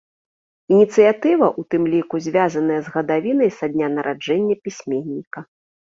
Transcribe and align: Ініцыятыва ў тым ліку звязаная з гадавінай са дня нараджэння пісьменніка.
Ініцыятыва 0.75 1.47
ў 1.59 1.61
тым 1.75 1.83
ліку 1.93 2.15
звязаная 2.29 2.81
з 2.89 2.97
гадавінай 2.99 3.55
са 3.61 3.65
дня 3.79 3.87
нараджэння 4.01 4.55
пісьменніка. 4.69 5.39